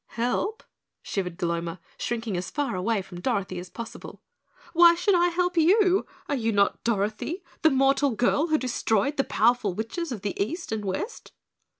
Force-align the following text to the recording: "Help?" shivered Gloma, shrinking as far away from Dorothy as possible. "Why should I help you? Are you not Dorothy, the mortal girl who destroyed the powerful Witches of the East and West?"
"Help?" 0.17 0.63
shivered 1.03 1.37
Gloma, 1.37 1.79
shrinking 1.95 2.35
as 2.35 2.49
far 2.49 2.75
away 2.75 3.03
from 3.03 3.21
Dorothy 3.21 3.59
as 3.59 3.69
possible. 3.69 4.19
"Why 4.73 4.95
should 4.95 5.13
I 5.13 5.27
help 5.27 5.55
you? 5.57 6.07
Are 6.27 6.33
you 6.33 6.51
not 6.51 6.83
Dorothy, 6.83 7.43
the 7.61 7.69
mortal 7.69 8.09
girl 8.09 8.47
who 8.47 8.57
destroyed 8.57 9.17
the 9.17 9.23
powerful 9.23 9.75
Witches 9.75 10.11
of 10.11 10.23
the 10.23 10.33
East 10.43 10.71
and 10.71 10.83
West?" 10.83 11.33